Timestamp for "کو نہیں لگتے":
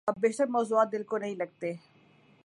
1.03-1.73